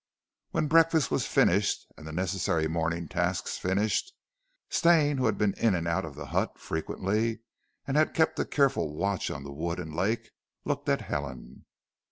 [0.49, 4.13] When breakfast was finished and the necessary morning tasks finished,
[4.67, 7.41] Stane, who had been in and out of the hut frequently
[7.85, 10.31] and had kept a careful watch on the wood and lake,
[10.65, 11.65] looked at Helen.